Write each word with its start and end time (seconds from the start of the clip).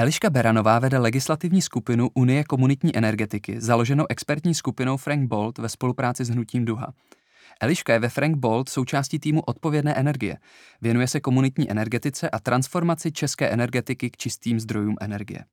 Eliška 0.00 0.30
Beranová 0.30 0.78
vede 0.78 0.98
legislativní 0.98 1.62
skupinu 1.62 2.10
Unie 2.14 2.44
komunitní 2.44 2.96
energetiky, 2.96 3.60
založenou 3.60 4.04
expertní 4.08 4.54
skupinou 4.54 4.96
Frank 4.96 5.28
Bolt 5.28 5.58
ve 5.58 5.68
spolupráci 5.68 6.24
s 6.24 6.28
Hnutím 6.28 6.64
Duha. 6.64 6.92
Eliška 7.60 7.92
je 7.92 7.98
ve 7.98 8.08
Frank 8.08 8.36
Bolt 8.36 8.68
součástí 8.68 9.18
týmu 9.18 9.40
odpovědné 9.40 9.94
energie. 9.94 10.38
Věnuje 10.80 11.08
se 11.08 11.20
komunitní 11.20 11.70
energetice 11.70 12.30
a 12.30 12.38
transformaci 12.38 13.12
české 13.12 13.48
energetiky 13.48 14.10
k 14.10 14.16
čistým 14.16 14.60
zdrojům 14.60 14.96
energie. 15.00 15.44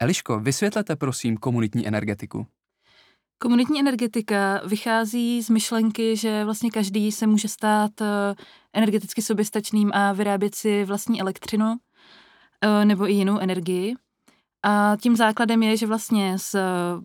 Eliško, 0.00 0.40
vysvětlete 0.40 0.96
prosím 0.96 1.36
komunitní 1.36 1.88
energetiku. 1.88 2.46
Komunitní 3.38 3.80
energetika 3.80 4.60
vychází 4.66 5.42
z 5.42 5.50
myšlenky, 5.50 6.16
že 6.16 6.44
vlastně 6.44 6.70
každý 6.70 7.12
se 7.12 7.26
může 7.26 7.48
stát 7.48 8.00
eh, 8.00 8.34
energeticky 8.72 9.22
soběstačným 9.22 9.90
a 9.94 10.12
vyrábět 10.12 10.54
si 10.54 10.84
vlastní 10.84 11.20
elektřinu 11.20 11.76
nebo 12.84 13.08
i 13.08 13.12
jinou 13.12 13.38
energii. 13.38 13.94
A 14.66 14.96
tím 15.00 15.16
základem 15.16 15.62
je, 15.62 15.76
že 15.76 15.86
vlastně 15.86 16.38
z 16.38 16.56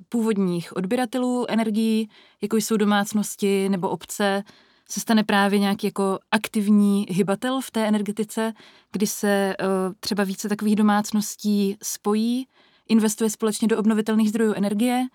původních 0.10 0.76
odběratelů 0.76 1.46
energií, 1.50 2.10
jako 2.42 2.58
jsou 2.58 2.78
domácnosti 2.78 3.70
nebo 3.70 3.90
obce, 3.90 4.44
se 4.92 5.00
stane 5.00 5.24
právě 5.24 5.60
nějaký 5.60 5.88
jako 5.88 6.20
aktivní 6.32 7.06
hybatel 7.10 7.62
v 7.62 7.72
té 7.72 7.88
energetice, 7.88 8.54
kdy 8.92 9.08
se 9.08 9.56
třeba 10.00 10.24
více 10.24 10.50
takových 10.50 10.76
domácností 10.76 11.78
spojí, 11.84 12.48
investuje 12.90 13.30
společně 13.30 13.68
do 13.68 13.78
obnovitelných 13.78 14.30
zdrojů 14.30 14.54
energie 14.54 15.08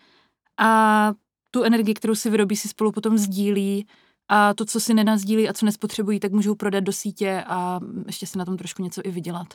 a 0.59 1.13
tu 1.51 1.63
energii, 1.63 1.95
kterou 1.95 2.15
si 2.15 2.31
vyrobí, 2.31 2.57
si 2.57 2.69
spolu 2.69 2.93
potom 2.93 3.19
sdílí 3.19 3.87
a 4.29 4.55
to, 4.55 4.65
co 4.65 4.81
si 4.81 4.95
nenazdílí 4.95 5.49
a 5.49 5.53
co 5.53 5.67
nespotřebují, 5.67 6.21
tak 6.21 6.33
můžou 6.33 6.55
prodat 6.55 6.81
do 6.81 6.93
sítě 6.93 7.45
a 7.47 7.81
ještě 8.07 8.27
si 8.27 8.39
na 8.39 8.45
tom 8.45 8.57
trošku 8.57 8.83
něco 8.83 9.01
i 9.05 9.11
vydělat. 9.11 9.47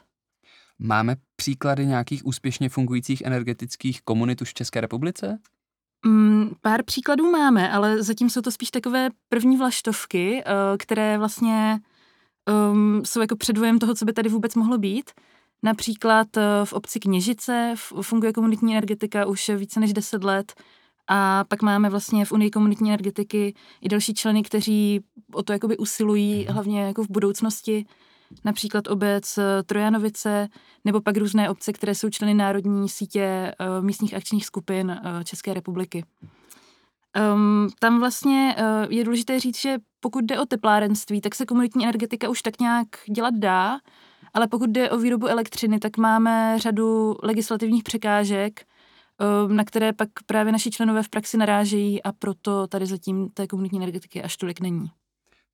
Máme 0.80 1.16
příklady 1.36 1.86
nějakých 1.86 2.26
úspěšně 2.26 2.70
fungujících 2.70 3.22
energetických 3.22 4.02
komunit 4.02 4.42
už 4.42 4.50
v 4.50 4.54
České 4.54 4.82
republice? 4.82 5.40
Mm, 6.06 6.52
pár 6.62 6.84
příkladů 6.84 7.32
máme, 7.32 7.72
ale 7.72 8.04
zatím 8.04 8.30
jsou 8.30 8.42
to 8.42 8.52
spíš 8.52 8.72
takové 8.72 9.10
první 9.30 9.58
vlaštovky, 9.58 10.44
uh, 10.46 10.78
které 10.78 11.18
vlastně 11.18 11.80
um, 12.72 13.02
jsou 13.06 13.22
jako 13.22 13.36
předvojem 13.36 13.80
toho, 13.80 13.96
co 13.96 14.06
by 14.06 14.14
tady 14.14 14.30
vůbec 14.30 14.56
mohlo 14.56 14.78
být. 14.78 15.12
Například 15.64 16.38
uh, 16.38 16.44
v 16.64 16.74
obci 16.74 17.00
Kněžice 17.00 17.76
funguje 18.02 18.34
komunitní 18.34 18.72
energetika 18.72 19.26
už 19.26 19.50
více 19.50 19.80
než 19.80 19.94
10 19.94 20.24
let 20.24 20.54
a 21.08 21.44
pak 21.44 21.62
máme 21.62 21.90
vlastně 21.90 22.26
v 22.26 22.32
Unii 22.32 22.50
komunitní 22.50 22.90
energetiky 22.90 23.54
i 23.82 23.90
další 23.90 24.14
členy, 24.14 24.44
kteří 24.44 25.04
o 25.34 25.44
to 25.44 25.54
jakoby 25.54 25.78
usilují, 25.78 26.44
mhm. 26.44 26.54
hlavně 26.54 26.82
jako 26.82 27.04
v 27.04 27.10
budoucnosti 27.10 27.86
například 28.46 28.88
obec 28.88 29.38
eh, 29.38 29.64
Trojanovice, 29.64 30.48
nebo 30.86 31.02
pak 31.02 31.18
různé 31.18 31.50
obce, 31.50 31.74
které 31.74 31.96
jsou 31.96 32.10
členy 32.10 32.34
Národní 32.34 32.90
sítě 32.90 33.22
eh, 33.22 33.56
místních 33.82 34.14
akčních 34.14 34.46
skupin 34.46 34.92
eh, 34.92 35.24
České 35.24 35.54
republiky. 35.54 36.04
Um, 37.34 37.68
tam 37.80 38.00
vlastně 38.00 38.56
uh, 38.60 38.94
je 38.94 39.04
důležité 39.04 39.40
říct, 39.40 39.58
že 39.58 39.78
pokud 40.00 40.26
jde 40.26 40.40
o 40.40 40.46
teplárenství, 40.46 41.22
tak 41.22 41.36
se 41.36 41.46
komunitní 41.46 41.84
energetika 41.84 42.30
už 42.30 42.42
tak 42.42 42.60
nějak 42.60 42.88
dělat 43.16 43.34
dá, 43.34 43.80
ale 44.34 44.48
pokud 44.48 44.70
jde 44.70 44.90
o 44.92 44.98
výrobu 44.98 45.28
elektřiny, 45.28 45.80
tak 45.80 45.98
máme 45.98 46.56
řadu 46.60 47.16
legislativních 47.24 47.84
překážek, 47.84 48.66
um, 49.46 49.56
na 49.56 49.64
které 49.64 49.94
pak 49.94 50.10
právě 50.26 50.52
naši 50.52 50.72
členové 50.72 51.04
v 51.04 51.10
praxi 51.10 51.38
narážejí 51.38 52.04
a 52.04 52.12
proto 52.12 52.68
tady 52.68 52.86
zatím 52.86 53.30
té 53.30 53.48
komunitní 53.48 53.80
energetiky 53.80 54.24
až 54.24 54.38
tolik 54.38 54.60
není. 54.60 54.92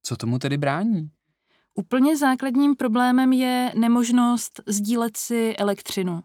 Co 0.04 0.16
tomu 0.16 0.40
tedy 0.40 0.58
brání? 0.58 1.10
Úplně 1.78 2.18
základním 2.18 2.76
problémem 2.76 3.34
je 3.34 3.72
nemožnost 3.76 4.62
sdílet 4.68 5.18
si 5.18 5.56
elektřinu. 5.58 6.22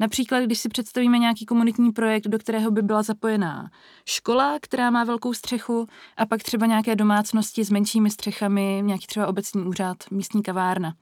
Například, 0.00 0.40
když 0.40 0.58
si 0.58 0.68
představíme 0.68 1.18
nějaký 1.18 1.46
komunitní 1.46 1.92
projekt, 1.92 2.28
do 2.28 2.38
kterého 2.38 2.70
by 2.70 2.82
byla 2.82 3.02
zapojená 3.02 3.70
škola, 4.04 4.58
která 4.62 4.90
má 4.90 5.04
velkou 5.04 5.34
střechu, 5.34 5.86
a 6.16 6.26
pak 6.26 6.42
třeba 6.42 6.66
nějaké 6.66 6.96
domácnosti 6.96 7.64
s 7.64 7.70
menšími 7.70 8.10
střechami, 8.10 8.82
nějaký 8.84 9.06
třeba 9.06 9.26
obecní 9.26 9.64
úřad, 9.64 9.96
místní 10.10 10.42
kavárna. 10.42 10.94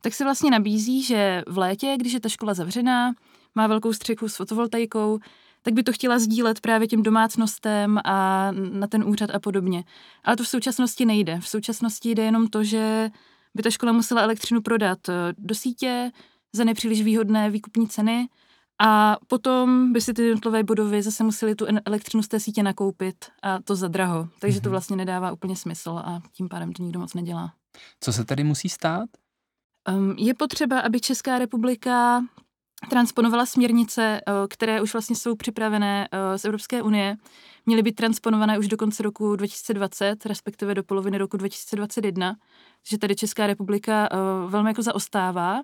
Tak 0.00 0.14
se 0.14 0.24
vlastně 0.24 0.50
nabízí, 0.50 1.02
že 1.02 1.42
v 1.48 1.58
létě, 1.58 1.94
když 1.98 2.12
je 2.12 2.20
ta 2.20 2.28
škola 2.28 2.54
zavřená, 2.54 3.12
má 3.54 3.66
velkou 3.66 3.92
střechu 3.92 4.28
s 4.28 4.36
fotovoltaikou, 4.36 5.18
tak 5.64 5.74
by 5.74 5.82
to 5.82 5.92
chtěla 5.92 6.18
sdílet 6.18 6.60
právě 6.60 6.88
těm 6.88 7.02
domácnostem 7.02 7.98
a 8.04 8.48
na 8.52 8.86
ten 8.86 9.04
úřad 9.04 9.30
a 9.34 9.38
podobně. 9.38 9.84
Ale 10.24 10.36
to 10.36 10.44
v 10.44 10.48
současnosti 10.48 11.04
nejde. 11.04 11.40
V 11.40 11.48
současnosti 11.48 12.10
jde 12.10 12.22
jenom 12.22 12.48
to, 12.48 12.64
že 12.64 13.10
by 13.54 13.62
ta 13.62 13.70
škola 13.70 13.92
musela 13.92 14.22
elektřinu 14.22 14.62
prodat 14.62 15.08
eh, 15.08 15.12
do 15.38 15.54
sítě 15.54 16.10
za 16.52 16.64
nepříliš 16.64 17.02
výhodné 17.02 17.50
výkupní 17.50 17.88
ceny 17.88 18.28
a 18.82 19.16
potom 19.26 19.92
by 19.92 20.00
si 20.00 20.14
ty 20.14 20.22
jednotlivé 20.22 20.62
budovy 20.62 21.02
zase 21.02 21.24
museli 21.24 21.54
tu 21.54 21.66
elektřinu 21.84 22.22
z 22.22 22.28
té 22.28 22.40
sítě 22.40 22.62
nakoupit 22.62 23.24
a 23.42 23.62
to 23.62 23.76
za 23.76 23.88
draho. 23.88 24.28
Takže 24.40 24.60
to 24.60 24.68
mhm. 24.68 24.70
vlastně 24.70 24.96
nedává 24.96 25.32
úplně 25.32 25.56
smysl 25.56 25.90
a 25.90 26.20
tím 26.32 26.48
pádem 26.48 26.72
to 26.72 26.82
nikdo 26.82 27.00
moc 27.00 27.14
nedělá. 27.14 27.52
Co 28.00 28.12
se 28.12 28.24
tady 28.24 28.44
musí 28.44 28.68
stát? 28.68 29.08
Um, 29.88 30.14
je 30.18 30.34
potřeba, 30.34 30.80
aby 30.80 31.00
Česká 31.00 31.38
republika 31.38 32.24
transponovala 32.88 33.46
směrnice, 33.46 34.20
eh, 34.26 34.32
které 34.48 34.82
už 34.82 34.92
vlastně 34.92 35.16
jsou 35.16 35.36
připravené 35.36 36.08
eh, 36.12 36.38
z 36.38 36.44
Evropské 36.44 36.82
unie. 36.82 37.16
Měly 37.66 37.82
být 37.82 37.94
transponované 37.94 38.58
už 38.58 38.68
do 38.68 38.76
konce 38.76 39.02
roku 39.02 39.36
2020, 39.36 40.26
respektive 40.26 40.74
do 40.74 40.82
poloviny 40.82 41.18
roku 41.18 41.36
2021, 41.36 42.36
že 42.86 42.98
tady 42.98 43.16
Česká 43.16 43.46
republika 43.46 44.08
eh, 44.12 44.16
velmi 44.48 44.70
jako 44.70 44.82
zaostává. 44.82 45.60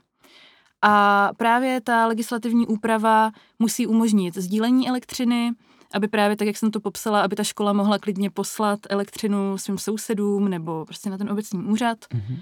A 0.82 1.28
právě 1.36 1.80
ta 1.80 2.06
legislativní 2.06 2.66
úprava 2.66 3.30
musí 3.58 3.86
umožnit 3.86 4.36
sdílení 4.36 4.88
elektřiny, 4.88 5.52
aby 5.94 6.08
právě 6.08 6.36
tak, 6.36 6.46
jak 6.46 6.56
jsem 6.56 6.70
to 6.70 6.80
popsala, 6.80 7.22
aby 7.22 7.36
ta 7.36 7.44
škola 7.44 7.72
mohla 7.72 7.98
klidně 7.98 8.30
poslat 8.30 8.80
elektřinu 8.90 9.58
svým 9.58 9.78
sousedům 9.78 10.48
nebo 10.48 10.84
prostě 10.84 11.10
na 11.10 11.18
ten 11.18 11.30
obecní 11.30 11.64
úřad. 11.64 11.98
Mm-hmm. 11.98 12.38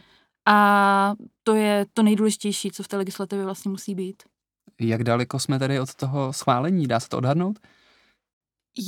A 0.46 1.14
to 1.42 1.54
je 1.54 1.86
to 1.94 2.02
nejdůležitější, 2.02 2.70
co 2.70 2.82
v 2.82 2.88
té 2.88 2.96
legislativě 2.96 3.44
vlastně 3.44 3.70
musí 3.70 3.94
být. 3.94 4.22
Jak 4.80 5.04
daleko 5.04 5.38
jsme 5.38 5.58
tedy 5.58 5.80
od 5.80 5.94
toho 5.94 6.32
schválení? 6.32 6.86
Dá 6.86 7.00
se 7.00 7.08
to 7.08 7.16
odhadnout? 7.16 7.58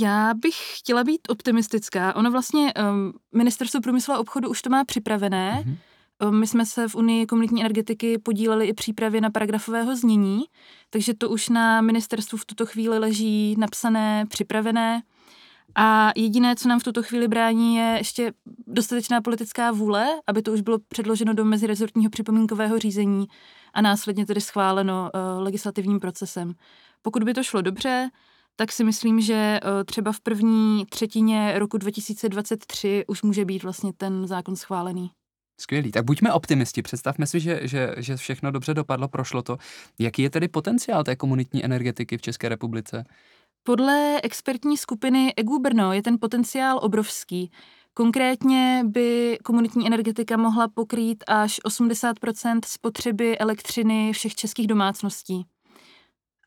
Já 0.01 0.35
bych 0.35 0.79
chtěla 0.79 1.05
být 1.05 1.21
optimistická. 1.29 2.17
Ono 2.17 2.31
vlastně 2.31 2.75
um, 2.75 3.13
Ministerstvo 3.35 3.81
průmyslu 3.81 4.15
a 4.15 4.19
obchodu 4.19 4.49
už 4.49 4.63
to 4.63 4.71
má 4.71 4.85
připravené. 4.85 5.65
Mm-hmm. 5.67 5.77
Um, 6.29 6.41
my 6.41 6.47
jsme 6.47 6.67
se 6.67 6.89
v 6.89 6.95
Unii 6.95 7.27
komunitní 7.27 7.61
energetiky 7.61 8.19
podíleli 8.19 8.67
i 8.67 8.73
přípravě 8.73 9.21
na 9.21 9.31
paragrafového 9.31 9.97
znění, 9.97 10.45
takže 10.91 11.15
to 11.15 11.29
už 11.29 11.49
na 11.49 11.81
ministerstvu 11.81 12.39
v 12.39 12.45
tuto 12.45 12.67
chvíli 12.67 12.99
leží 12.99 13.57
napsané, 13.59 14.27
připravené. 14.29 15.03
A 15.75 16.13
jediné, 16.17 16.57
co 16.57 16.69
nám 16.69 16.81
v 16.81 16.85
tuto 16.85 17.03
chvíli 17.03 17.29
brání, 17.29 17.77
je 17.77 17.95
ještě 17.99 18.33
dostatečná 18.67 19.21
politická 19.21 19.73
vůle, 19.73 20.07
aby 20.27 20.43
to 20.43 20.53
už 20.53 20.61
bylo 20.61 20.79
předloženo 20.89 21.35
do 21.35 21.45
mezirezortního 21.45 22.11
připomínkového 22.11 22.79
řízení 22.79 23.27
a 23.75 23.81
následně 23.81 24.27
tedy 24.27 24.41
schváleno 24.41 25.11
uh, 25.15 25.43
legislativním 25.43 26.01
procesem. 26.01 26.55
Pokud 27.03 27.25
by 27.25 27.35
to 27.35 27.43
šlo 27.43 27.63
dobře, 27.63 28.09
tak 28.57 28.73
si 28.73 28.85
myslím, 28.85 29.21
že 29.21 29.61
uh, 29.63 29.85
třeba 29.85 30.13
v 30.13 30.21
první 30.21 30.87
třetině 30.91 31.59
roku 31.59 31.79
2023 31.79 33.05
už 33.07 33.23
může 33.23 33.45
být 33.45 33.63
vlastně 33.63 33.93
ten 33.93 34.27
zákon 34.27 34.57
schválený. 34.57 35.11
Skvělý. 35.61 35.91
Tak 35.91 36.05
buďme 36.05 36.33
optimisti. 36.33 36.83
Představme 36.83 37.27
si, 37.27 37.41
že, 37.41 37.61
že, 37.63 37.95
že 37.97 38.17
všechno 38.17 38.51
dobře 38.51 38.75
dopadlo, 38.75 39.09
prošlo 39.09 39.43
to. 39.43 39.59
Jaký 39.99 40.23
je 40.23 40.31
tedy 40.31 40.49
potenciál 40.49 41.05
té 41.05 41.17
komunitní 41.17 41.65
energetiky 41.65 42.19
v 42.19 42.23
České 42.23 42.49
republice? 42.49 43.05
Podle 43.63 44.21
expertní 44.23 44.77
skupiny 44.77 45.33
EGU 45.37 45.59
Brno 45.59 45.93
je 45.93 46.03
ten 46.03 46.17
potenciál 46.21 46.79
obrovský. 46.83 47.51
Konkrétně 47.95 48.83
by 48.87 49.39
komunitní 49.45 49.87
energetika 49.87 50.37
mohla 50.37 50.69
pokrýt 50.69 51.25
až 51.27 51.61
80% 51.67 52.61
spotřeby 52.67 53.39
elektřiny 53.39 54.13
všech 54.13 54.35
českých 54.35 54.67
domácností. 54.67 55.47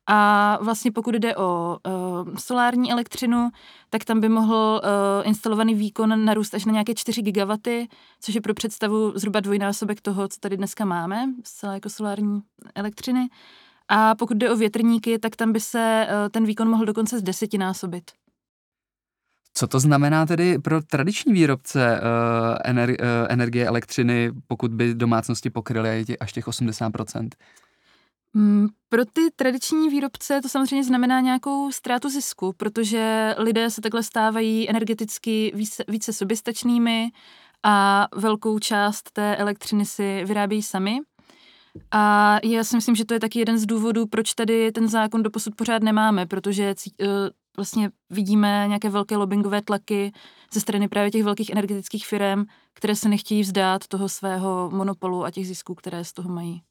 A 0.07 0.57
vlastně 0.61 0.91
pokud 0.91 1.15
jde 1.15 1.35
o 1.35 1.77
uh, 1.87 2.35
solární 2.35 2.91
elektřinu, 2.91 3.49
tak 3.89 4.05
tam 4.05 4.19
by 4.19 4.29
mohl 4.29 4.81
uh, 4.83 5.27
instalovaný 5.27 5.75
výkon 5.75 6.25
narůst 6.25 6.53
až 6.53 6.65
na 6.65 6.71
nějaké 6.71 6.93
4 6.95 7.21
gigawaty, 7.21 7.87
což 8.21 8.35
je 8.35 8.41
pro 8.41 8.53
představu 8.53 9.11
zhruba 9.15 9.39
dvojnásobek 9.39 10.01
toho, 10.01 10.27
co 10.27 10.39
tady 10.39 10.57
dneska 10.57 10.85
máme, 10.85 11.25
zcela 11.43 11.73
jako 11.73 11.89
solární 11.89 12.41
elektřiny. 12.75 13.29
A 13.89 14.15
pokud 14.15 14.37
jde 14.37 14.51
o 14.51 14.55
větrníky, 14.55 15.19
tak 15.19 15.35
tam 15.35 15.51
by 15.51 15.59
se 15.59 16.07
uh, 16.07 16.29
ten 16.29 16.45
výkon 16.45 16.69
mohl 16.69 16.85
dokonce 16.85 17.19
z 17.19 17.23
desetinásobit. 17.23 18.11
Co 19.53 19.67
to 19.67 19.79
znamená 19.79 20.25
tedy 20.25 20.59
pro 20.59 20.81
tradiční 20.81 21.33
výrobce 21.33 22.01
uh, 22.01 22.57
ener, 22.63 22.89
uh, 22.89 22.95
energie 23.29 23.67
elektřiny, 23.67 24.31
pokud 24.47 24.73
by 24.73 24.95
domácnosti 24.95 25.49
pokryly 25.49 26.05
až 26.19 26.33
těch 26.33 26.47
80%? 26.47 27.29
Mm, 28.33 28.67
pro 28.89 29.05
ty 29.05 29.21
tradiční 29.35 29.89
výrobce 29.89 30.41
to 30.41 30.49
samozřejmě 30.49 30.83
znamená 30.83 31.19
nějakou 31.19 31.71
ztrátu 31.71 32.09
zisku, 32.09 32.53
protože 32.57 33.35
lidé 33.37 33.69
se 33.69 33.81
takhle 33.81 34.03
stávají 34.03 34.69
energeticky 34.69 35.51
více, 35.55 35.83
více 35.87 36.13
soběstačnými 36.13 37.11
a 37.63 38.07
velkou 38.15 38.59
část 38.59 39.11
té 39.11 39.35
elektřiny 39.35 39.85
si 39.85 40.23
vyrábějí 40.25 40.63
sami. 40.63 40.99
A 41.91 42.37
já 42.43 42.63
si 42.63 42.75
myslím, 42.75 42.95
že 42.95 43.05
to 43.05 43.13
je 43.13 43.19
taky 43.19 43.39
jeden 43.39 43.59
z 43.59 43.65
důvodů, 43.65 44.05
proč 44.07 44.33
tady 44.33 44.71
ten 44.71 44.87
zákon 44.87 45.23
doposud 45.23 45.55
pořád 45.55 45.83
nemáme, 45.83 46.25
protože 46.25 46.75
uh, 47.01 47.07
vlastně 47.57 47.91
vidíme 48.09 48.65
nějaké 48.67 48.89
velké 48.89 49.17
lobbyingové 49.17 49.61
tlaky 49.61 50.11
ze 50.53 50.59
strany 50.59 50.87
právě 50.87 51.11
těch 51.11 51.23
velkých 51.23 51.49
energetických 51.49 52.07
firm, 52.07 52.45
které 52.73 52.95
se 52.95 53.09
nechtějí 53.09 53.41
vzdát 53.41 53.87
toho 53.87 54.09
svého 54.09 54.69
monopolu 54.73 55.25
a 55.25 55.31
těch 55.31 55.47
zisků, 55.47 55.75
které 55.75 56.05
z 56.05 56.13
toho 56.13 56.29
mají. 56.29 56.61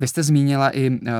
Vy 0.00 0.08
jste 0.08 0.22
zmínila 0.22 0.70
i, 0.70 0.90
eh, 1.06 1.10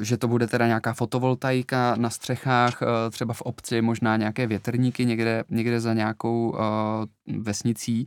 že 0.00 0.16
to 0.16 0.28
bude 0.28 0.46
teda 0.46 0.66
nějaká 0.66 0.92
fotovoltaika 0.92 1.94
na 1.96 2.10
střechách, 2.10 2.82
eh, 2.82 3.10
třeba 3.10 3.34
v 3.34 3.42
obci, 3.42 3.82
možná 3.82 4.16
nějaké 4.16 4.46
větrníky 4.46 5.04
někde, 5.04 5.44
někde 5.50 5.80
za 5.80 5.94
nějakou 5.94 6.56
eh, 6.56 7.06
vesnicí. 7.38 8.06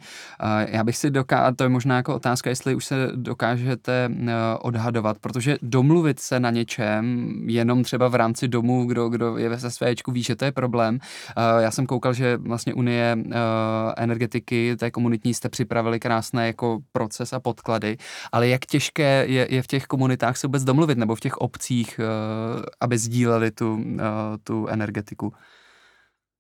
Já 0.68 0.84
bych 0.84 0.98
si 0.98 1.12
dokázal, 1.12 1.54
to 1.56 1.64
je 1.64 1.70
možná 1.70 1.96
jako 1.96 2.16
otázka, 2.16 2.50
jestli 2.50 2.76
už 2.76 2.86
se 2.86 3.12
dokážete 3.16 4.10
odhadovat, 4.60 5.18
protože 5.20 5.58
domluvit 5.62 6.20
se 6.20 6.40
na 6.40 6.52
něčem, 6.52 7.34
jenom 7.50 7.84
třeba 7.84 8.08
v 8.08 8.16
rámci 8.16 8.48
domu, 8.48 8.86
kdo, 8.86 9.10
kdo 9.10 9.38
je 9.38 9.50
ve 9.50 9.72
svéčku, 9.72 10.12
ví, 10.12 10.24
že 10.24 10.36
to 10.36 10.46
je 10.46 10.52
problém. 10.52 11.00
Já 11.60 11.72
jsem 11.72 11.86
koukal, 11.86 12.14
že 12.14 12.38
vlastně 12.38 12.74
Unie 12.74 13.18
energetiky, 13.98 14.76
té 14.76 14.92
komunitní, 14.92 15.34
jste 15.34 15.50
připravili 15.50 16.00
krásné 16.00 16.48
jako 16.48 16.80
proces 16.92 17.34
a 17.34 17.40
podklady, 17.40 17.98
ale 18.32 18.48
jak 18.48 18.66
těžké 18.66 19.26
je, 19.28 19.48
je 19.50 19.62
v 19.62 19.68
těch 19.68 19.86
komunitách 19.86 20.05
komunitách 20.06 20.38
se 20.38 20.48
vůbec 20.48 20.64
domluvit 20.64 20.98
nebo 20.98 21.16
v 21.16 21.20
těch 21.20 21.38
obcích, 21.38 22.00
eh, 22.00 22.66
aby 22.82 22.98
sdíleli 22.98 23.52
tu, 23.52 23.80
eh, 24.00 24.04
tu 24.44 24.68
energetiku? 24.68 25.34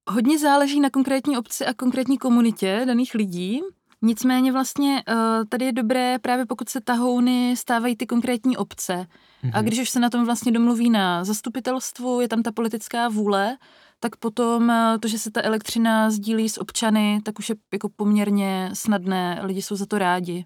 Hodně 0.09 0.39
záleží 0.39 0.79
na 0.79 0.89
konkrétní 0.89 1.37
obci 1.37 1.65
a 1.65 1.73
konkrétní 1.73 2.17
komunitě 2.17 2.83
daných 2.85 3.15
lidí. 3.15 3.61
Nicméně 4.01 4.51
vlastně 4.51 5.03
eh, 5.07 5.45
tady 5.49 5.65
je 5.65 5.73
dobré 5.73 6.19
právě 6.19 6.45
pokud 6.45 6.69
se 6.69 6.81
tahouny 6.81 7.55
stávají 7.57 7.95
ty 7.95 8.05
konkrétní 8.05 8.57
obce. 8.57 8.93
Mm-hmm. 8.93 9.51
A 9.53 9.57
mhm. 9.57 9.65
když 9.65 9.79
už 9.79 9.89
se 9.89 9.99
na 9.99 10.09
tom 10.09 10.25
vlastně 10.25 10.51
domluví 10.51 10.89
na 10.89 11.23
zastupitelstvu, 11.23 12.21
je 12.21 12.27
tam 12.27 12.43
ta 12.43 12.51
politická 12.51 13.09
vůle, 13.09 13.57
tak 13.99 14.15
potom 14.15 14.73
to, 14.99 15.07
že 15.07 15.17
se 15.17 15.31
ta 15.31 15.41
elektřina 15.41 16.11
sdílí 16.11 16.49
s 16.49 16.61
občany, 16.61 17.19
tak 17.23 17.39
už 17.39 17.49
je 17.49 17.55
jako 17.73 17.89
poměrně 17.95 18.69
snadné, 18.73 19.39
lidi 19.43 19.61
jsou 19.61 19.75
za 19.75 19.85
to 19.85 19.97
rádi. 19.97 20.45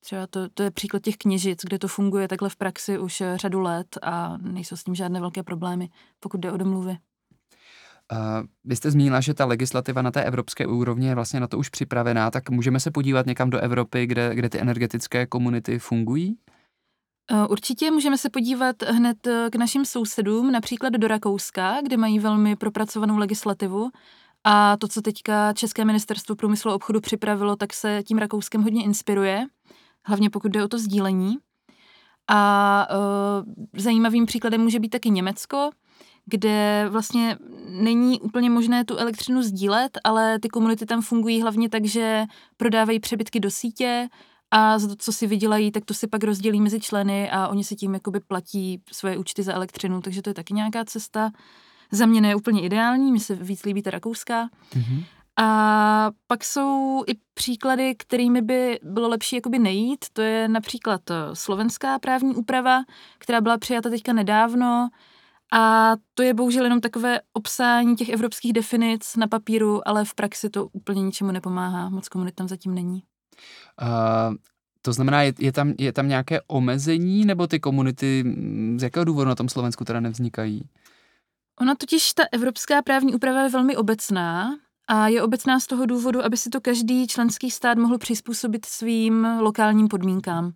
Třeba 0.00 0.26
to, 0.26 0.48
to 0.48 0.62
je 0.62 0.70
příklad 0.70 1.02
těch 1.02 1.16
kněžic, 1.16 1.60
kde 1.64 1.78
to 1.78 1.88
funguje 1.88 2.28
takhle 2.28 2.48
v 2.48 2.56
praxi 2.56 2.98
už 2.98 3.20
eh, 3.20 3.38
řadu 3.38 3.60
let 3.60 3.98
a 4.02 4.36
nejsou 4.36 4.76
s 4.76 4.84
tím 4.84 4.94
žádné 4.94 5.20
velké 5.20 5.42
problémy, 5.42 5.88
pokud 6.20 6.40
jde 6.40 6.52
o 6.52 6.56
domluvy. 6.56 6.96
Uh, 8.12 8.46
vy 8.64 8.76
jste 8.76 8.90
zmínila, 8.90 9.20
že 9.20 9.34
ta 9.34 9.44
legislativa 9.44 10.02
na 10.02 10.10
té 10.10 10.24
evropské 10.24 10.66
úrovni 10.66 11.06
je 11.06 11.14
vlastně 11.14 11.40
na 11.40 11.46
to 11.46 11.58
už 11.58 11.68
připravená, 11.68 12.30
tak 12.30 12.50
můžeme 12.50 12.80
se 12.80 12.90
podívat 12.90 13.26
někam 13.26 13.50
do 13.50 13.58
Evropy, 13.58 14.06
kde, 14.06 14.34
kde 14.34 14.48
ty 14.48 14.60
energetické 14.60 15.26
komunity 15.26 15.78
fungují? 15.78 16.36
Uh, 17.32 17.46
určitě 17.50 17.90
můžeme 17.90 18.18
se 18.18 18.30
podívat 18.30 18.82
hned 18.82 19.16
k 19.52 19.56
našim 19.56 19.84
sousedům, 19.84 20.52
například 20.52 20.92
do 20.92 21.08
Rakouska, 21.08 21.80
kde 21.82 21.96
mají 21.96 22.18
velmi 22.18 22.56
propracovanou 22.56 23.16
legislativu. 23.16 23.90
A 24.44 24.76
to, 24.76 24.88
co 24.88 25.02
teďka 25.02 25.52
České 25.52 25.84
ministerstvo 25.84 26.36
průmyslu 26.36 26.70
a 26.70 26.74
obchodu 26.74 27.00
připravilo, 27.00 27.56
tak 27.56 27.72
se 27.72 28.02
tím 28.06 28.18
Rakouskem 28.18 28.62
hodně 28.62 28.84
inspiruje 28.84 29.46
hlavně 30.08 30.30
pokud 30.30 30.52
jde 30.52 30.64
o 30.64 30.68
to 30.68 30.78
sdílení. 30.78 31.36
A 32.30 32.86
uh, 32.90 33.80
zajímavým 33.82 34.26
příkladem 34.26 34.60
může 34.60 34.80
být 34.80 34.88
taky 34.88 35.10
Německo, 35.10 35.70
kde 36.26 36.86
vlastně 36.90 37.36
není 37.68 38.20
úplně 38.20 38.50
možné 38.50 38.84
tu 38.84 38.96
elektřinu 38.96 39.42
sdílet, 39.42 39.98
ale 40.04 40.38
ty 40.38 40.48
komunity 40.48 40.86
tam 40.86 41.02
fungují 41.02 41.42
hlavně 41.42 41.68
tak, 41.68 41.84
že 41.84 42.24
prodávají 42.56 43.00
přebytky 43.00 43.40
do 43.40 43.50
sítě 43.50 44.08
a 44.50 44.78
co 44.98 45.12
si 45.12 45.26
vydělají, 45.26 45.72
tak 45.72 45.84
to 45.84 45.94
si 45.94 46.06
pak 46.06 46.24
rozdělí 46.24 46.60
mezi 46.60 46.80
členy 46.80 47.30
a 47.30 47.48
oni 47.48 47.64
si 47.64 47.76
tím 47.76 47.94
jakoby 47.94 48.20
platí 48.20 48.82
svoje 48.92 49.18
účty 49.18 49.42
za 49.42 49.52
elektřinu, 49.52 50.00
takže 50.00 50.22
to 50.22 50.30
je 50.30 50.34
taky 50.34 50.54
nějaká 50.54 50.84
cesta. 50.84 51.30
Za 51.92 52.06
mě 52.06 52.20
ne 52.20 52.36
úplně 52.36 52.62
ideální, 52.62 53.12
mi 53.12 53.20
se 53.20 53.34
víc 53.34 53.64
líbí 53.64 53.82
ta 53.82 53.90
rakouská. 53.90 54.48
Mm-hmm. 54.74 55.04
A 55.40 56.10
pak 56.26 56.44
jsou 56.44 57.02
i 57.06 57.14
příklady, 57.34 57.94
kterými 57.94 58.42
by 58.42 58.78
bylo 58.82 59.08
lepší 59.08 59.36
jakoby 59.36 59.58
nejít. 59.58 60.04
To 60.12 60.22
je 60.22 60.48
například 60.48 61.10
eh, 61.10 61.14
slovenská 61.32 61.98
právní 61.98 62.36
úprava, 62.36 62.82
která 63.18 63.40
byla 63.40 63.58
přijata 63.58 63.90
teďka 63.90 64.12
nedávno. 64.12 64.88
A 65.52 65.92
to 66.14 66.22
je 66.22 66.34
bohužel 66.34 66.64
jenom 66.64 66.80
takové 66.80 67.20
obsání 67.32 67.96
těch 67.96 68.08
evropských 68.08 68.52
definic 68.52 69.16
na 69.16 69.26
papíru, 69.26 69.88
ale 69.88 70.04
v 70.04 70.14
praxi 70.14 70.50
to 70.50 70.66
úplně 70.66 71.02
ničemu 71.02 71.32
nepomáhá. 71.32 71.88
Moc 71.88 72.08
komunit 72.08 72.34
tam 72.34 72.48
zatím 72.48 72.74
není. 72.74 73.02
Uh, 73.82 74.34
to 74.82 74.92
znamená, 74.92 75.22
je, 75.22 75.32
je, 75.38 75.52
tam, 75.52 75.74
je 75.78 75.92
tam 75.92 76.08
nějaké 76.08 76.40
omezení, 76.46 77.24
nebo 77.24 77.46
ty 77.46 77.60
komunity 77.60 78.24
z 78.76 78.82
jakého 78.82 79.04
důvodu 79.04 79.28
na 79.28 79.34
tom 79.34 79.48
Slovensku 79.48 79.84
teda 79.84 80.00
nevznikají? 80.00 80.62
Ona 81.60 81.74
totiž, 81.74 82.12
ta 82.12 82.22
evropská 82.32 82.82
právní 82.82 83.14
úprava 83.14 83.42
je 83.42 83.48
velmi 83.48 83.76
obecná 83.76 84.50
a 84.88 85.08
je 85.08 85.22
obecná 85.22 85.60
z 85.60 85.66
toho 85.66 85.86
důvodu, 85.86 86.24
aby 86.24 86.36
si 86.36 86.50
to 86.50 86.60
každý 86.60 87.06
členský 87.06 87.50
stát 87.50 87.78
mohl 87.78 87.98
přizpůsobit 87.98 88.64
svým 88.64 89.26
lokálním 89.40 89.88
podmínkám. 89.88 90.52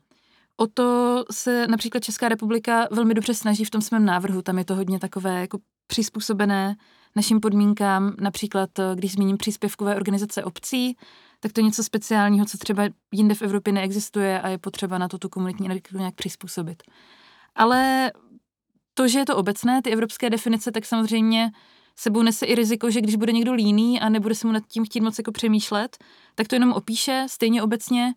O 0.56 0.66
to 0.66 1.24
se 1.30 1.66
například 1.66 2.04
Česká 2.04 2.28
republika 2.28 2.88
velmi 2.90 3.14
dobře 3.14 3.34
snaží 3.34 3.64
v 3.64 3.70
tom 3.70 3.80
svém 3.80 4.04
návrhu. 4.04 4.42
Tam 4.42 4.58
je 4.58 4.64
to 4.64 4.74
hodně 4.74 4.98
takové 4.98 5.40
jako 5.40 5.58
přizpůsobené 5.86 6.76
našim 7.16 7.40
podmínkám. 7.40 8.14
Například, 8.20 8.70
když 8.94 9.12
zmíním 9.12 9.36
příspěvkové 9.36 9.96
organizace 9.96 10.44
obcí, 10.44 10.96
tak 11.40 11.52
to 11.52 11.60
je 11.60 11.64
něco 11.64 11.84
speciálního, 11.84 12.46
co 12.46 12.58
třeba 12.58 12.82
jinde 13.12 13.34
v 13.34 13.42
Evropě 13.42 13.72
neexistuje 13.72 14.40
a 14.40 14.48
je 14.48 14.58
potřeba 14.58 14.98
na 14.98 15.08
to 15.08 15.18
tu 15.18 15.28
komunitní 15.28 15.66
energetiku 15.66 15.98
nějak 15.98 16.14
přizpůsobit. 16.14 16.82
Ale 17.54 18.12
to, 18.94 19.08
že 19.08 19.18
je 19.18 19.24
to 19.24 19.36
obecné, 19.36 19.82
ty 19.82 19.90
evropské 19.90 20.30
definice, 20.30 20.72
tak 20.72 20.84
samozřejmě 20.84 21.50
sebou 21.96 22.22
nese 22.22 22.46
i 22.46 22.54
riziko, 22.54 22.90
že 22.90 23.00
když 23.00 23.16
bude 23.16 23.32
někdo 23.32 23.52
líný 23.52 24.00
a 24.00 24.08
nebude 24.08 24.34
se 24.34 24.46
mu 24.46 24.52
nad 24.52 24.62
tím 24.68 24.84
chtít 24.84 25.00
moc 25.00 25.18
jako 25.18 25.32
přemýšlet, 25.32 25.96
tak 26.34 26.48
to 26.48 26.54
jenom 26.54 26.72
opíše 26.72 27.26
stejně 27.28 27.62
obecně 27.62 28.14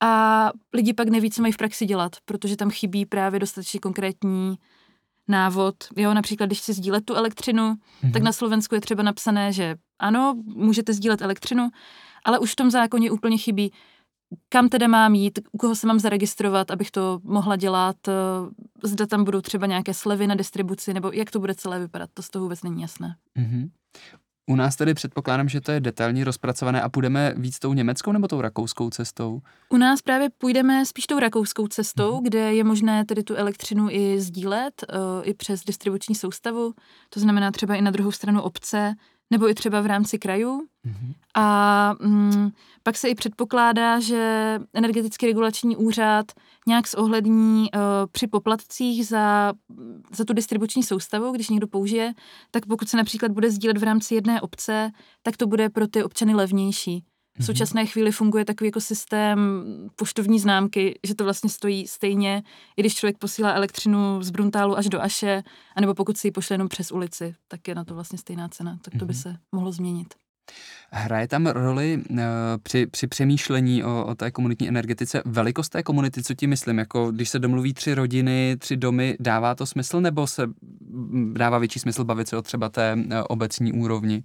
a 0.00 0.52
lidi 0.72 0.92
pak 0.92 1.08
neví, 1.08 1.30
co 1.30 1.42
mají 1.42 1.52
v 1.52 1.56
praxi 1.56 1.86
dělat, 1.86 2.16
protože 2.24 2.56
tam 2.56 2.70
chybí 2.70 3.06
právě 3.06 3.40
dostatečně 3.40 3.80
konkrétní 3.80 4.56
návod. 5.28 5.74
Jo, 5.96 6.14
například, 6.14 6.46
když 6.46 6.60
chci 6.60 6.72
sdílet 6.72 7.04
tu 7.04 7.14
elektřinu, 7.14 7.74
mm-hmm. 7.74 8.12
tak 8.12 8.22
na 8.22 8.32
Slovensku 8.32 8.74
je 8.74 8.80
třeba 8.80 9.02
napsané, 9.02 9.52
že 9.52 9.76
ano, 9.98 10.34
můžete 10.44 10.92
sdílet 10.92 11.22
elektřinu, 11.22 11.68
ale 12.24 12.38
už 12.38 12.52
v 12.52 12.56
tom 12.56 12.70
zákoně 12.70 13.10
úplně 13.10 13.38
chybí, 13.38 13.72
kam 14.48 14.68
teda 14.68 14.88
mám 14.88 15.14
jít, 15.14 15.38
u 15.52 15.58
koho 15.58 15.76
se 15.76 15.86
mám 15.86 15.98
zaregistrovat, 15.98 16.70
abych 16.70 16.90
to 16.90 17.20
mohla 17.22 17.56
dělat, 17.56 17.96
eh, 18.08 18.12
zda 18.82 19.06
tam 19.06 19.24
budou 19.24 19.40
třeba 19.40 19.66
nějaké 19.66 19.94
slevy 19.94 20.26
na 20.26 20.34
distribuci, 20.34 20.94
nebo 20.94 21.12
jak 21.12 21.30
to 21.30 21.40
bude 21.40 21.54
celé 21.54 21.78
vypadat, 21.78 22.10
to 22.14 22.22
z 22.22 22.30
toho 22.30 22.42
vůbec 22.42 22.62
není 22.62 22.82
jasné. 22.82 23.16
Mm-hmm. 23.38 23.70
U 24.50 24.56
nás 24.56 24.76
tedy 24.76 24.94
předpokládám, 24.94 25.48
že 25.48 25.60
to 25.60 25.72
je 25.72 25.80
detailně 25.80 26.24
rozpracované 26.24 26.82
a 26.82 26.88
půjdeme 26.88 27.34
víc 27.36 27.58
tou 27.58 27.72
německou 27.72 28.12
nebo 28.12 28.28
tou 28.28 28.40
rakouskou 28.40 28.90
cestou? 28.90 29.40
U 29.68 29.76
nás 29.76 30.02
právě 30.02 30.28
půjdeme 30.38 30.86
spíš 30.86 31.06
tou 31.06 31.18
rakouskou 31.18 31.66
cestou, 31.66 32.12
mm-hmm. 32.12 32.22
kde 32.22 32.54
je 32.54 32.64
možné 32.64 33.04
tedy 33.04 33.22
tu 33.22 33.34
elektřinu 33.34 33.88
i 33.90 34.20
sdílet, 34.20 34.84
uh, 34.92 35.28
i 35.28 35.34
přes 35.34 35.64
distribuční 35.64 36.14
soustavu, 36.14 36.74
to 37.10 37.20
znamená 37.20 37.50
třeba 37.50 37.74
i 37.74 37.82
na 37.82 37.90
druhou 37.90 38.12
stranu 38.12 38.42
obce, 38.42 38.94
nebo 39.30 39.48
i 39.48 39.54
třeba 39.54 39.80
v 39.80 39.86
rámci 39.86 40.18
krajů. 40.18 40.66
Mm-hmm. 40.86 41.14
A 41.34 41.94
mm, 42.00 42.50
pak 42.82 42.96
se 42.96 43.08
i 43.08 43.14
předpokládá, 43.14 44.00
že 44.00 44.58
energetický 44.74 45.26
regulační 45.26 45.76
úřad 45.76 46.32
nějak 46.66 46.88
zohlední 46.88 47.68
uh, 47.74 47.80
při 48.12 48.26
poplatcích 48.26 49.06
za, 49.06 49.52
za 50.16 50.24
tu 50.24 50.32
distribuční 50.32 50.82
soustavu, 50.82 51.32
když 51.32 51.48
někdo 51.48 51.66
použije, 51.66 52.14
tak 52.50 52.66
pokud 52.66 52.88
se 52.88 52.96
například 52.96 53.32
bude 53.32 53.50
sdílet 53.50 53.78
v 53.78 53.82
rámci 53.82 54.14
jedné 54.14 54.40
obce, 54.40 54.90
tak 55.22 55.36
to 55.36 55.46
bude 55.46 55.70
pro 55.70 55.88
ty 55.88 56.04
občany 56.04 56.34
levnější. 56.34 57.04
V 57.36 57.38
mhm. 57.38 57.46
současné 57.46 57.86
chvíli 57.86 58.12
funguje 58.12 58.44
takový 58.44 58.68
jako 58.68 58.80
systém 58.80 59.38
poštovní 59.96 60.40
známky, 60.40 60.98
že 61.04 61.14
to 61.14 61.24
vlastně 61.24 61.50
stojí 61.50 61.86
stejně, 61.86 62.42
i 62.76 62.82
když 62.82 62.94
člověk 62.94 63.18
posílá 63.18 63.52
elektřinu 63.52 64.22
z 64.22 64.30
Bruntálu 64.30 64.78
až 64.78 64.88
do 64.88 65.02
Aše, 65.02 65.42
anebo 65.76 65.94
pokud 65.94 66.16
si 66.16 66.26
ji 66.26 66.32
pošle 66.32 66.54
jenom 66.54 66.68
přes 66.68 66.92
ulici, 66.92 67.34
tak 67.48 67.68
je 67.68 67.74
na 67.74 67.84
to 67.84 67.94
vlastně 67.94 68.18
stejná 68.18 68.48
cena. 68.48 68.78
Tak 68.82 68.94
to 68.98 69.04
by 69.04 69.12
mhm. 69.12 69.22
se 69.22 69.36
mohlo 69.52 69.72
změnit. 69.72 70.14
Hraje 70.90 71.28
tam 71.28 71.46
roli 71.46 72.02
uh, 72.10 72.18
při, 72.62 72.86
při 72.86 73.06
přemýšlení 73.06 73.84
o, 73.84 74.04
o 74.06 74.14
té 74.14 74.30
komunitní 74.30 74.68
energetice 74.68 75.22
velikost 75.24 75.68
té 75.68 75.82
komunity, 75.82 76.22
co 76.22 76.34
tím 76.34 76.50
myslím? 76.50 76.78
Jako 76.78 77.10
když 77.10 77.28
se 77.28 77.38
domluví 77.38 77.74
tři 77.74 77.94
rodiny, 77.94 78.56
tři 78.58 78.76
domy, 78.76 79.16
dává 79.20 79.54
to 79.54 79.66
smysl 79.66 80.00
nebo 80.00 80.26
se 80.26 80.42
dává 81.32 81.58
větší 81.58 81.78
smysl 81.78 82.04
bavit 82.04 82.28
se 82.28 82.36
o 82.36 82.42
třeba 82.42 82.68
té 82.68 82.94
uh, 82.94 83.02
obecní 83.28 83.72
úrovni? 83.72 84.24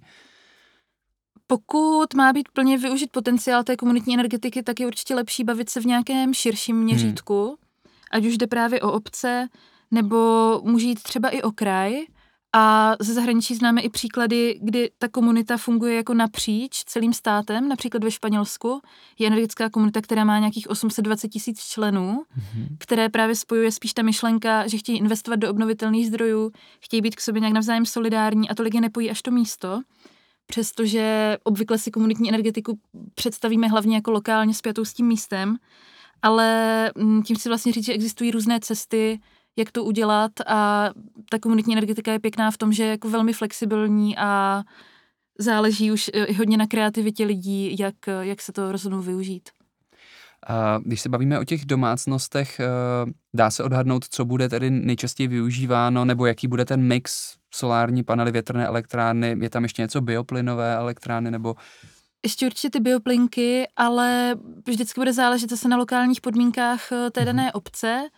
Pokud 1.46 2.14
má 2.14 2.32
být 2.32 2.48
plně 2.52 2.78
využit 2.78 3.10
potenciál 3.12 3.64
té 3.64 3.76
komunitní 3.76 4.14
energetiky, 4.14 4.62
tak 4.62 4.80
je 4.80 4.86
určitě 4.86 5.14
lepší 5.14 5.44
bavit 5.44 5.70
se 5.70 5.80
v 5.80 5.86
nějakém 5.86 6.34
širším 6.34 6.76
hmm. 6.76 6.84
měřítku, 6.84 7.44
hmm. 7.46 7.56
ať 8.10 8.26
už 8.26 8.38
jde 8.38 8.46
právě 8.46 8.80
o 8.80 8.92
obce, 8.92 9.48
nebo 9.90 10.60
může 10.64 10.86
jít 10.86 11.02
třeba 11.02 11.28
i 11.28 11.42
o 11.42 11.52
kraj, 11.52 11.92
A 12.54 12.96
ze 13.00 13.14
zahraničí 13.14 13.54
známe 13.54 13.80
i 13.80 13.88
příklady, 13.88 14.60
kdy 14.62 14.90
ta 14.98 15.08
komunita 15.08 15.56
funguje 15.56 15.94
jako 15.94 16.14
napříč 16.14 16.84
celým 16.84 17.12
státem. 17.12 17.68
Například 17.68 18.04
ve 18.04 18.10
Španělsku 18.10 18.80
je 19.18 19.26
energetická 19.26 19.70
komunita, 19.70 20.00
která 20.00 20.24
má 20.24 20.38
nějakých 20.38 20.70
820 20.70 21.28
tisíc 21.28 21.60
členů, 21.64 22.22
mm-hmm. 22.22 22.66
které 22.78 23.08
právě 23.08 23.36
spojuje 23.36 23.72
spíš 23.72 23.94
ta 23.94 24.02
myšlenka, 24.02 24.66
že 24.66 24.78
chtějí 24.78 24.98
investovat 24.98 25.36
do 25.36 25.50
obnovitelných 25.50 26.06
zdrojů, 26.06 26.50
chtějí 26.80 27.00
být 27.00 27.16
k 27.16 27.20
sobě 27.20 27.40
nějak 27.40 27.54
navzájem 27.54 27.86
solidární 27.86 28.48
a 28.48 28.54
tolik 28.54 28.74
je 28.74 28.80
nepojí 28.80 29.10
až 29.10 29.22
to 29.22 29.30
místo. 29.30 29.80
Přestože 30.46 31.36
obvykle 31.44 31.78
si 31.78 31.90
komunitní 31.90 32.28
energetiku 32.28 32.78
představíme 33.14 33.68
hlavně 33.68 33.96
jako 33.96 34.10
lokálně 34.10 34.54
spjatou 34.54 34.84
s 34.84 34.92
tím 34.92 35.06
místem, 35.06 35.56
ale 36.22 36.90
mm, 36.96 37.22
tím 37.22 37.36
si 37.36 37.48
vlastně 37.48 37.72
říct, 37.72 37.84
že 37.84 37.92
existují 37.92 38.30
různé 38.30 38.60
cesty, 38.60 39.20
jak 39.56 39.72
to 39.72 39.84
udělat 39.84 40.32
a 40.46 40.90
ta 41.30 41.38
komunitní 41.38 41.74
energetika 41.74 42.12
je 42.12 42.18
pěkná 42.18 42.50
v 42.50 42.58
tom, 42.58 42.72
že 42.72 42.82
je 42.82 42.90
jako 42.90 43.10
velmi 43.10 43.32
flexibilní 43.32 44.18
a 44.18 44.62
záleží 45.38 45.92
už 45.92 46.10
i 46.14 46.32
hodně 46.32 46.56
na 46.56 46.66
kreativitě 46.66 47.24
lidí, 47.24 47.76
jak, 47.78 47.94
jak 48.20 48.42
se 48.42 48.52
to 48.52 48.72
rozhodnou 48.72 49.00
využít. 49.00 49.48
A 50.46 50.78
když 50.78 51.00
se 51.00 51.08
bavíme 51.08 51.40
o 51.40 51.44
těch 51.44 51.64
domácnostech, 51.64 52.60
eh, 52.60 52.66
dá 53.34 53.50
se 53.50 53.64
odhadnout, 53.64 54.04
co 54.10 54.24
bude 54.24 54.48
tedy 54.48 54.70
nejčastěji 54.70 55.26
využíváno, 55.26 56.04
nebo 56.04 56.26
jaký 56.26 56.48
bude 56.48 56.64
ten 56.64 56.82
mix 56.82 57.36
solární 57.54 58.02
panely, 58.02 58.32
větrné 58.32 58.66
elektrárny, 58.66 59.36
je 59.40 59.50
tam 59.50 59.62
ještě 59.62 59.82
něco 59.82 60.00
bioplynové 60.00 60.76
elektrárny, 60.76 61.30
nebo 61.30 61.56
ještě 62.24 62.46
určitě 62.46 62.70
ty 62.70 62.80
bioplynky, 62.80 63.68
ale 63.76 64.36
vždycky 64.66 65.00
bude 65.00 65.12
záležet 65.12 65.50
zase 65.50 65.68
na 65.68 65.76
lokálních 65.76 66.20
podmínkách 66.20 66.92
eh, 66.92 67.10
té 67.10 67.20
mhm. 67.20 67.26
dané 67.26 67.52
obce. 67.52 68.08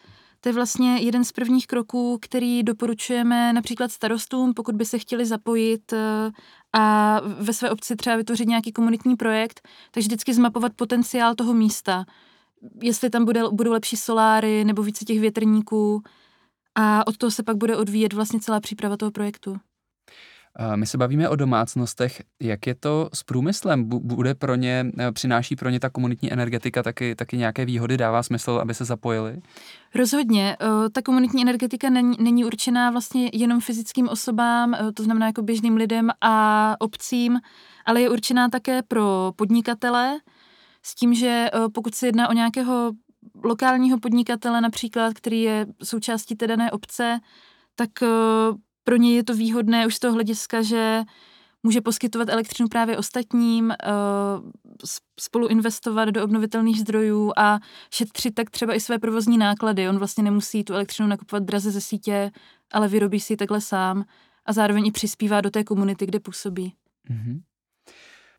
To 0.41 0.49
je 0.49 0.53
vlastně 0.53 0.97
jeden 0.97 1.25
z 1.25 1.33
prvních 1.33 1.67
kroků, 1.67 2.19
který 2.23 2.63
doporučujeme 2.63 3.53
například 3.53 3.93
starostům, 3.93 4.55
pokud 4.55 4.75
by 4.75 4.85
se 4.85 4.99
chtěli 4.99 5.27
zapojit 5.27 5.93
eh, 5.93 6.31
a 6.73 7.21
ve 7.41 7.53
své 7.53 7.71
obci 7.71 7.97
třeba 7.97 8.17
vytvořit 8.17 8.49
nějaký 8.49 8.73
komunitní 8.73 9.17
projekt, 9.17 9.69
takže 9.91 10.07
vždycky 10.07 10.35
zmapovat 10.35 10.73
potenciál 10.77 11.35
toho 11.35 11.55
místa. 11.55 12.05
Jestli 12.83 13.11
tam 13.11 13.25
bude, 13.25 13.43
budou 13.53 13.73
lepší 13.73 13.97
soláry 13.97 14.65
nebo 14.65 14.83
více 14.83 15.05
těch 15.05 15.21
větrníků 15.21 16.03
a 16.75 17.07
od 17.07 17.17
toho 17.17 17.31
se 17.31 17.43
pak 17.43 17.57
bude 17.57 17.77
odvíjet 17.77 18.13
vlastně 18.13 18.41
celá 18.41 18.61
příprava 18.61 18.97
toho 18.97 19.11
projektu. 19.11 19.57
My 20.75 20.87
se 20.87 20.99
bavíme 20.99 21.29
o 21.29 21.37
domácnostech. 21.37 22.23
Jak 22.43 22.67
je 22.67 22.75
to 22.75 23.11
s 23.15 23.23
průmyslem? 23.23 23.85
Bude 23.89 24.35
pro 24.35 24.55
ně, 24.55 24.87
eh, 24.99 25.13
přináší 25.13 25.57
pro 25.57 25.71
ně 25.71 25.81
ta 25.81 25.91
komunitní 25.91 26.33
energetika 26.33 26.83
taky, 26.83 27.15
taky 27.15 27.37
nějaké 27.37 27.65
výhody? 27.65 27.97
Dává 27.97 28.23
smysl, 28.23 28.59
aby 28.63 28.75
se 28.75 28.85
zapojili? 28.85 29.41
Rozhodně. 29.95 30.57
Eh, 30.61 30.91
ta 30.91 31.03
komunitní 31.03 31.43
energetika 31.43 31.91
není, 31.91 32.17
není 32.21 32.45
určená 32.45 32.91
vlastně 32.91 33.31
jenom 33.33 33.61
fyzickým 33.61 34.09
osobám, 34.09 34.75
eh, 34.75 34.93
to 34.93 35.03
znamená 35.03 35.27
jako 35.27 35.43
běžným 35.43 35.77
lidem 35.77 36.11
a 36.21 36.77
obcím, 36.79 37.39
ale 37.87 38.01
je 38.01 38.11
určená 38.11 38.49
také 38.49 38.83
pro 38.83 39.33
podnikatele, 39.37 40.19
s 40.83 40.95
tím, 40.95 41.15
že 41.15 41.47
pokud 41.75 41.95
se 41.95 42.07
jedná 42.07 42.29
o 42.29 42.33
nějakého 42.33 42.93
lokálního 43.45 43.99
podnikatele 43.99 44.61
například, 44.61 45.15
který 45.15 45.43
je 45.43 45.67
součástí 45.83 46.37
té 46.37 46.47
dané 46.47 46.71
obce, 46.71 47.21
tak 47.75 47.91
pro 48.85 48.97
něj 48.97 49.15
je 49.15 49.25
to 49.25 49.35
výhodné 49.35 49.87
už 49.87 49.95
z 49.95 49.99
toho 49.99 50.15
hlediska, 50.15 50.63
že 50.63 51.03
může 51.63 51.81
poskytovat 51.81 52.29
elektřinu 52.29 52.69
právě 52.69 52.99
ostatním, 52.99 53.71
eh, 53.71 53.77
spolu 55.21 55.49
investovat 55.49 56.05
do 56.05 56.25
obnovitelných 56.25 56.81
zdrojů 56.81 57.33
a 57.37 57.59
šetřit 57.91 58.35
tak 58.35 58.51
třeba 58.51 58.75
i 58.75 58.81
své 58.81 58.99
provozní 58.99 59.39
náklady. 59.39 59.89
On 59.89 59.99
vlastně 59.99 60.25
nemusí 60.25 60.65
tu 60.65 60.75
elektřinu 60.75 61.09
nakupovat 61.09 61.43
draze 61.43 61.71
ze 61.71 61.81
sítě, 61.81 62.31
ale 62.73 62.89
vyrobí 62.89 63.21
si 63.21 63.33
ji 63.33 63.37
takhle 63.37 63.61
sám 63.61 64.05
a 64.47 64.53
zároveň 64.53 64.87
i 64.87 64.93
přispívá 64.93 65.41
do 65.41 65.51
té 65.51 65.65
komunity, 65.65 66.07
kde 66.07 66.21
působí. 66.21 66.75
Mm-hmm. 67.11 67.41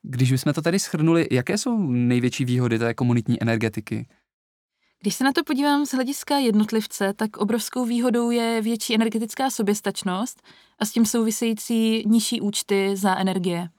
Když 0.01 0.31
bychom 0.31 0.53
to 0.53 0.61
tady 0.61 0.79
schrnuli, 0.79 1.27
jaké 1.31 1.57
jsou 1.57 1.77
největší 1.87 2.45
výhody 2.45 2.79
té 2.79 2.93
komunitní 2.93 3.41
energetiky? 3.41 4.07
Když 5.05 5.15
se 5.15 5.23
na 5.23 5.31
to 5.31 5.43
podívám 5.43 5.85
z 5.85 5.93
hlediska 5.93 6.37
jednotlivce, 6.37 7.13
tak 7.13 7.37
obrovskou 7.37 7.85
výhodou 7.85 8.29
je 8.31 8.61
větší 8.61 8.95
energetická 8.95 9.49
soběstačnost 9.49 10.41
a 10.79 10.85
s 10.85 10.91
tím 10.91 11.05
související 11.05 12.03
nižší 12.07 12.41
účty 12.41 12.95
za 12.95 13.15
energie. 13.15 13.69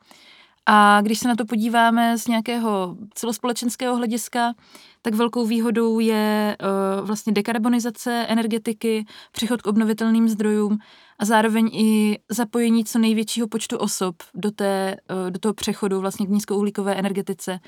A 0.66 1.00
když 1.00 1.18
se 1.18 1.28
na 1.28 1.37
to 1.37 1.45
podíváme 1.45 2.18
z 2.18 2.26
nějakého 2.26 2.97
celospolečenského 3.14 3.97
hlediska, 3.97 4.54
tak 5.02 5.14
velkou 5.14 5.47
výhodou 5.47 5.99
je 5.99 6.56
uh, 6.61 7.06
vlastně 7.06 7.33
dekarbonizace 7.33 8.26
energetiky, 8.28 9.06
přechod 9.33 9.62
k 9.62 9.66
obnovitelným 9.66 10.28
zdrojům 10.28 10.78
a 11.18 11.25
zároveň 11.25 11.71
i 11.73 12.18
zapojení 12.28 12.85
co 12.85 12.99
největšího 12.99 13.49
počtu 13.49 13.78
osob 13.78 14.16
do, 14.35 14.50
té, 14.50 14.97
uh, 15.25 15.30
do 15.30 15.38
toho 15.38 15.54
přechodu 15.54 16.00
vlastně 16.00 16.26
k 16.26 16.30
nízkouhlíkové 16.30 16.95
energetice 16.95 17.61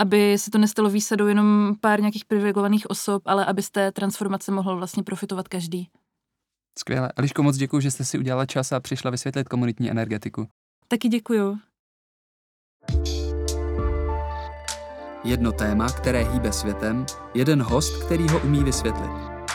aby 0.00 0.38
se 0.38 0.50
to 0.50 0.58
nestalo 0.58 0.90
výsadou 0.90 1.26
jenom 1.26 1.74
pár 1.80 2.00
nějakých 2.00 2.24
privilegovaných 2.24 2.90
osob, 2.90 3.22
ale 3.26 3.46
aby 3.46 3.62
z 3.62 3.70
té 3.70 3.92
transformace 3.92 4.52
mohl 4.52 4.76
vlastně 4.76 5.02
profitovat 5.02 5.48
každý. 5.48 5.88
Skvěle. 6.78 7.12
Eliško, 7.16 7.42
moc 7.42 7.56
děkuji, 7.56 7.80
že 7.80 7.90
jste 7.90 8.04
si 8.04 8.18
udělala 8.18 8.46
čas 8.46 8.72
a 8.72 8.80
přišla 8.80 9.10
vysvětlit 9.10 9.48
komunitní 9.48 9.90
energetiku. 9.90 10.46
Taky 10.88 11.08
děkuju. 11.08 11.58
Jedno 15.24 15.52
téma, 15.52 15.88
které 15.88 16.32
hýbe 16.32 16.52
světem, 16.52 17.06
jeden 17.34 17.62
host, 17.62 18.04
který 18.04 18.28
ho 18.28 18.40
umí 18.40 18.64
vysvětlit. 18.64 19.10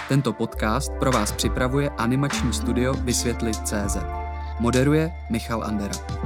Tento 0.10 0.34
podcast 0.34 0.92
pro 1.00 1.12
vás 1.12 1.32
připravuje 1.32 1.90
animační 1.90 2.54
studio 2.54 2.94
Vysvětlit.cz. 2.94 3.98
Moderuje 4.60 5.12
Michal 5.30 5.64
Andera. 5.64 6.26